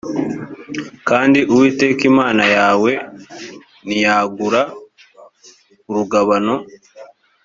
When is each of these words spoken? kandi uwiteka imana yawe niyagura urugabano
kandi 1.09 1.39
uwiteka 1.51 2.01
imana 2.11 2.43
yawe 2.57 2.91
niyagura 3.87 4.61
urugabano 5.89 6.55